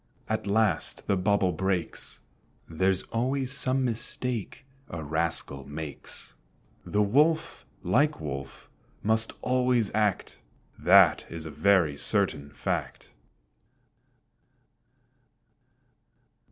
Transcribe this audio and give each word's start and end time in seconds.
At 0.27 0.47
last 0.47 1.05
the 1.05 1.15
bubble 1.15 1.51
breaks; 1.51 2.21
There's 2.67 3.03
always 3.11 3.51
some 3.51 3.85
mistake 3.85 4.65
a 4.89 5.03
rascal 5.03 5.63
makes. 5.67 6.33
The 6.83 7.03
Wolf 7.03 7.67
like 7.83 8.19
Wolf 8.19 8.67
must 9.03 9.33
always 9.43 9.93
act; 9.93 10.39
That 10.79 11.27
is 11.29 11.45
a 11.45 11.51
very 11.51 11.97
certain 11.97 12.49
fact. 12.49 13.11